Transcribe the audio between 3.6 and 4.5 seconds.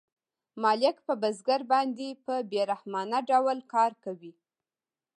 کار کوي